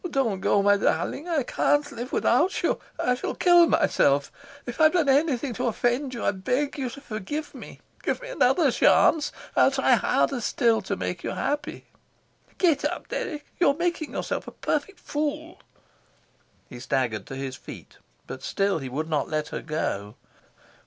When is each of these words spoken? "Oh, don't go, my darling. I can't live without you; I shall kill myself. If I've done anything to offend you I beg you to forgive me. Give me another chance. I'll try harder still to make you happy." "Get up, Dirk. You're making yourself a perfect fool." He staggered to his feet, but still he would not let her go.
"Oh, 0.03 0.09
don't 0.09 0.39
go, 0.39 0.63
my 0.63 0.77
darling. 0.77 1.29
I 1.29 1.43
can't 1.43 1.91
live 1.91 2.11
without 2.11 2.63
you; 2.63 2.79
I 2.97 3.13
shall 3.13 3.35
kill 3.35 3.67
myself. 3.67 4.31
If 4.65 4.81
I've 4.81 4.93
done 4.93 5.07
anything 5.09 5.53
to 5.53 5.67
offend 5.67 6.15
you 6.15 6.25
I 6.25 6.31
beg 6.31 6.75
you 6.79 6.89
to 6.89 6.99
forgive 6.99 7.53
me. 7.53 7.81
Give 8.01 8.19
me 8.19 8.29
another 8.29 8.71
chance. 8.71 9.31
I'll 9.55 9.69
try 9.69 9.91
harder 9.93 10.41
still 10.41 10.81
to 10.89 10.95
make 10.95 11.23
you 11.23 11.29
happy." 11.29 11.85
"Get 12.57 12.83
up, 12.83 13.09
Dirk. 13.09 13.43
You're 13.59 13.75
making 13.77 14.13
yourself 14.13 14.47
a 14.47 14.51
perfect 14.53 14.99
fool." 14.99 15.61
He 16.67 16.79
staggered 16.79 17.27
to 17.27 17.35
his 17.35 17.55
feet, 17.55 17.97
but 18.25 18.41
still 18.41 18.79
he 18.79 18.89
would 18.89 19.07
not 19.07 19.29
let 19.29 19.49
her 19.49 19.61
go. 19.61 20.15